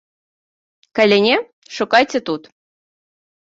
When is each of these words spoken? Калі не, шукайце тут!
Калі 1.01 1.17
не, 1.27 1.37
шукайце 1.77 2.19
тут! 2.33 2.43